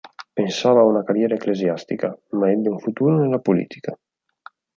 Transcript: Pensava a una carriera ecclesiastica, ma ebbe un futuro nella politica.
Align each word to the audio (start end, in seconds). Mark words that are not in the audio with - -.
Pensava 0.39 0.79
a 0.85 0.87
una 0.91 1.03
carriera 1.09 1.35
ecclesiastica, 1.37 2.09
ma 2.37 2.49
ebbe 2.49 2.69
un 2.69 2.79
futuro 2.79 3.19
nella 3.21 3.37
politica. 3.37 3.95